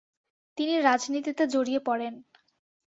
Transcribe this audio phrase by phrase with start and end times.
[0.57, 2.13] তিনি রাজনীতিতে জড়িয়ে পড়েন।